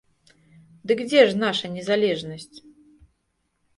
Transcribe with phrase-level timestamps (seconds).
[0.91, 2.57] Дык дзе ж наша незалежнасць?